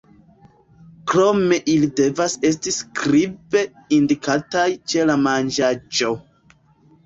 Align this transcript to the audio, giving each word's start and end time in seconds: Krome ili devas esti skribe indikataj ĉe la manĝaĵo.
Krome 1.11 1.59
ili 1.73 1.89
devas 1.99 2.37
esti 2.51 2.75
skribe 2.79 3.63
indikataj 4.01 4.67
ĉe 4.91 5.07
la 5.15 5.21
manĝaĵo. 5.31 6.15